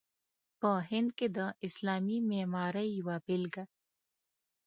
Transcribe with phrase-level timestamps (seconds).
[0.59, 3.63] په هند کې د اسلامي معمارۍ یوه بېلګه.